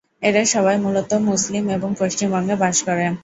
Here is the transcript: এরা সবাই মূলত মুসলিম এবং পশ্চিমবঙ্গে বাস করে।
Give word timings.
এরা 0.21 0.41
সবাই 0.45 0.77
মূলত 0.77 1.11
মুসলিম 1.29 1.63
এবং 1.69 1.89
পশ্চিমবঙ্গে 1.99 2.55
বাস 2.55 2.77
করে। 2.87 3.05